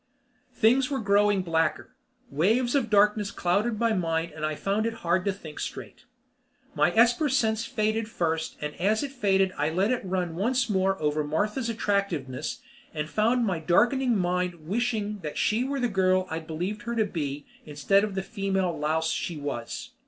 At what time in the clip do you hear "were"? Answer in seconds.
0.89-0.97, 15.63-15.79